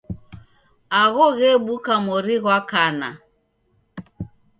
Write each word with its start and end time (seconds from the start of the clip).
Agho 1.01 1.25
ghebuka 1.37 1.93
mori 2.05 2.35
ghwa 2.43 2.57
kana. 2.69 3.09